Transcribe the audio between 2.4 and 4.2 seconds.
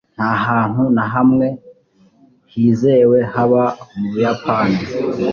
hizewe haba mu